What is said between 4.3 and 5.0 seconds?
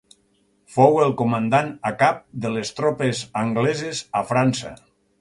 França.